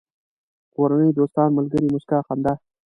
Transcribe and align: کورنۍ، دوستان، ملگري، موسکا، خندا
کورنۍ، 0.73 1.09
دوستان، 1.19 1.47
ملگري، 1.57 1.87
موسکا، 1.93 2.19
خندا 2.27 2.53